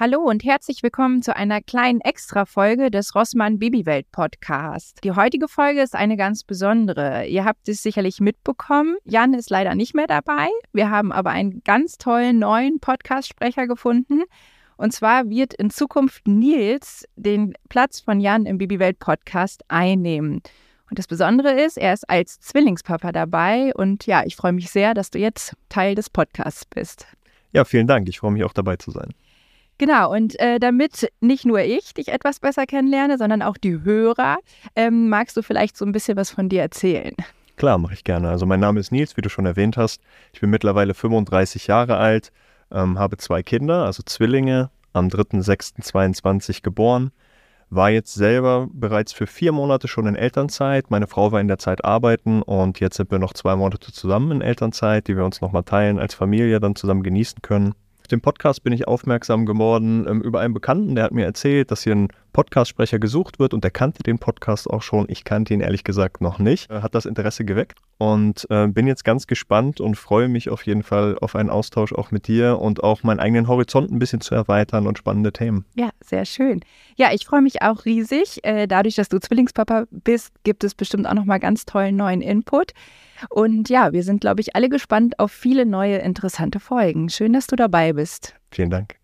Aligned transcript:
Hallo 0.00 0.20
und 0.20 0.44
herzlich 0.44 0.84
willkommen 0.84 1.22
zu 1.22 1.34
einer 1.34 1.60
kleinen 1.60 2.00
Extra-Folge 2.00 2.88
des 2.88 3.16
Rossmann 3.16 3.58
Babywelt 3.58 4.08
Podcast. 4.12 5.00
Die 5.02 5.10
heutige 5.10 5.48
Folge 5.48 5.82
ist 5.82 5.96
eine 5.96 6.16
ganz 6.16 6.44
besondere. 6.44 7.26
Ihr 7.26 7.44
habt 7.44 7.68
es 7.68 7.82
sicherlich 7.82 8.20
mitbekommen. 8.20 8.96
Jan 9.04 9.34
ist 9.34 9.50
leider 9.50 9.74
nicht 9.74 9.96
mehr 9.96 10.06
dabei. 10.06 10.46
Wir 10.72 10.88
haben 10.90 11.10
aber 11.10 11.30
einen 11.30 11.64
ganz 11.64 11.98
tollen 11.98 12.38
neuen 12.38 12.78
Podcast-Sprecher 12.78 13.66
gefunden. 13.66 14.22
Und 14.76 14.92
zwar 14.92 15.28
wird 15.30 15.52
in 15.54 15.68
Zukunft 15.68 16.28
Nils 16.28 17.04
den 17.16 17.54
Platz 17.68 17.98
von 17.98 18.20
Jan 18.20 18.46
im 18.46 18.58
Babywelt 18.58 19.00
Podcast 19.00 19.64
einnehmen. 19.66 20.42
Und 20.88 20.98
das 21.00 21.08
Besondere 21.08 21.60
ist, 21.60 21.76
er 21.76 21.94
ist 21.94 22.08
als 22.08 22.38
Zwillingspapa 22.38 23.10
dabei. 23.10 23.74
Und 23.74 24.06
ja, 24.06 24.22
ich 24.24 24.36
freue 24.36 24.52
mich 24.52 24.70
sehr, 24.70 24.94
dass 24.94 25.10
du 25.10 25.18
jetzt 25.18 25.56
Teil 25.68 25.96
des 25.96 26.08
Podcasts 26.08 26.64
bist. 26.66 27.08
Ja, 27.50 27.64
vielen 27.64 27.88
Dank. 27.88 28.08
Ich 28.08 28.20
freue 28.20 28.30
mich 28.30 28.44
auch 28.44 28.52
dabei 28.52 28.76
zu 28.76 28.92
sein. 28.92 29.12
Genau, 29.78 30.12
und 30.12 30.38
äh, 30.40 30.58
damit 30.58 31.08
nicht 31.20 31.46
nur 31.46 31.60
ich 31.60 31.94
dich 31.94 32.08
etwas 32.08 32.40
besser 32.40 32.66
kennenlerne, 32.66 33.16
sondern 33.16 33.42
auch 33.42 33.56
die 33.56 33.80
Hörer, 33.84 34.38
ähm, 34.74 35.08
magst 35.08 35.36
du 35.36 35.42
vielleicht 35.42 35.76
so 35.76 35.84
ein 35.84 35.92
bisschen 35.92 36.16
was 36.16 36.30
von 36.30 36.48
dir 36.48 36.62
erzählen? 36.62 37.14
Klar, 37.56 37.78
mache 37.78 37.94
ich 37.94 38.02
gerne. 38.02 38.28
Also 38.28 38.44
mein 38.44 38.58
Name 38.58 38.80
ist 38.80 38.90
Nils, 38.90 39.16
wie 39.16 39.20
du 39.20 39.28
schon 39.28 39.46
erwähnt 39.46 39.76
hast. 39.76 40.00
Ich 40.32 40.40
bin 40.40 40.50
mittlerweile 40.50 40.94
35 40.94 41.68
Jahre 41.68 41.96
alt, 41.96 42.32
ähm, 42.72 42.98
habe 42.98 43.18
zwei 43.18 43.44
Kinder, 43.44 43.84
also 43.84 44.02
Zwillinge, 44.04 44.70
am 44.92 45.08
3.6.22 45.08 46.62
geboren. 46.62 47.12
War 47.70 47.90
jetzt 47.90 48.14
selber 48.14 48.66
bereits 48.72 49.12
für 49.12 49.28
vier 49.28 49.52
Monate 49.52 49.86
schon 49.86 50.06
in 50.06 50.16
Elternzeit. 50.16 50.90
Meine 50.90 51.06
Frau 51.06 51.30
war 51.30 51.40
in 51.40 51.48
der 51.48 51.58
Zeit 51.58 51.84
arbeiten 51.84 52.42
und 52.42 52.80
jetzt 52.80 52.96
sind 52.96 53.12
wir 53.12 53.18
noch 53.20 53.32
zwei 53.32 53.54
Monate 53.54 53.92
zusammen 53.92 54.32
in 54.32 54.40
Elternzeit, 54.40 55.06
die 55.06 55.16
wir 55.16 55.24
uns 55.24 55.40
nochmal 55.40 55.64
teilen, 55.64 56.00
als 56.00 56.14
Familie 56.14 56.58
dann 56.58 56.74
zusammen 56.74 57.04
genießen 57.04 57.42
können 57.42 57.74
dem 58.10 58.20
Podcast 58.20 58.62
bin 58.62 58.72
ich 58.72 58.88
aufmerksam 58.88 59.46
geworden 59.46 60.06
ähm, 60.08 60.22
über 60.22 60.40
einen 60.40 60.54
Bekannten, 60.54 60.94
der 60.94 61.04
hat 61.04 61.12
mir 61.12 61.24
erzählt, 61.24 61.70
dass 61.70 61.84
hier 61.84 61.94
ein 61.94 62.08
Podcast-Sprecher 62.38 63.00
gesucht 63.00 63.40
wird 63.40 63.52
und 63.52 63.64
der 63.64 63.72
kannte 63.72 64.04
den 64.04 64.20
Podcast 64.20 64.70
auch 64.70 64.82
schon. 64.82 65.06
Ich 65.08 65.24
kannte 65.24 65.52
ihn 65.52 65.60
ehrlich 65.60 65.82
gesagt 65.82 66.20
noch 66.20 66.38
nicht. 66.38 66.70
Hat 66.70 66.94
das 66.94 67.04
Interesse 67.04 67.44
geweckt 67.44 67.80
und 67.98 68.46
äh, 68.48 68.68
bin 68.68 68.86
jetzt 68.86 69.04
ganz 69.04 69.26
gespannt 69.26 69.80
und 69.80 69.96
freue 69.96 70.28
mich 70.28 70.48
auf 70.48 70.64
jeden 70.64 70.84
Fall 70.84 71.18
auf 71.20 71.34
einen 71.34 71.50
Austausch 71.50 71.92
auch 71.92 72.12
mit 72.12 72.28
dir 72.28 72.60
und 72.60 72.84
auch 72.84 73.02
meinen 73.02 73.18
eigenen 73.18 73.48
Horizont 73.48 73.90
ein 73.90 73.98
bisschen 73.98 74.20
zu 74.20 74.36
erweitern 74.36 74.86
und 74.86 74.98
spannende 74.98 75.32
Themen. 75.32 75.64
Ja, 75.74 75.90
sehr 76.00 76.24
schön. 76.24 76.60
Ja, 76.94 77.08
ich 77.12 77.26
freue 77.26 77.42
mich 77.42 77.60
auch 77.62 77.84
riesig. 77.84 78.44
Äh, 78.44 78.68
dadurch, 78.68 78.94
dass 78.94 79.08
du 79.08 79.18
Zwillingspapa 79.18 79.86
bist, 79.90 80.30
gibt 80.44 80.62
es 80.62 80.76
bestimmt 80.76 81.08
auch 81.08 81.14
nochmal 81.14 81.40
ganz 81.40 81.66
tollen 81.66 81.96
neuen 81.96 82.20
Input. 82.20 82.70
Und 83.30 83.68
ja, 83.68 83.92
wir 83.92 84.04
sind, 84.04 84.20
glaube 84.20 84.42
ich, 84.42 84.54
alle 84.54 84.68
gespannt 84.68 85.18
auf 85.18 85.32
viele 85.32 85.66
neue 85.66 85.96
interessante 85.96 86.60
Folgen. 86.60 87.08
Schön, 87.08 87.32
dass 87.32 87.48
du 87.48 87.56
dabei 87.56 87.94
bist. 87.94 88.36
Vielen 88.52 88.70
Dank. 88.70 88.97